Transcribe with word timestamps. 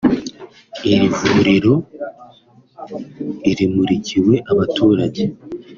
Iri 0.91 1.07
vuriro 1.17 1.75
rimurikiwe 3.57 4.33
abaturage 4.51 5.23